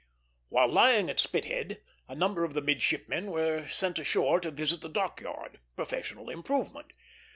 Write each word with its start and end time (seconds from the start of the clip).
While 0.49 0.69
lying 0.69 1.11
at 1.11 1.19
Spithead, 1.19 1.79
a 2.07 2.15
number 2.15 2.43
of 2.43 2.55
the 2.55 2.61
midshipmen 2.63 3.29
were 3.29 3.67
sent 3.67 3.99
ashore 3.99 4.39
to 4.39 4.49
visit 4.49 4.81
the 4.81 4.89
dock 4.89 5.21
yard, 5.21 5.59
professional 5.75 6.27
improvement. 6.31 6.93